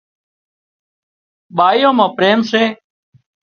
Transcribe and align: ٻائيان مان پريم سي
ٻائيان 1.57 1.93
مان 1.97 2.09
پريم 2.17 2.39
سي 2.51 2.63